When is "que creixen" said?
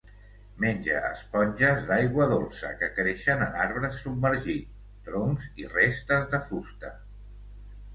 2.81-3.45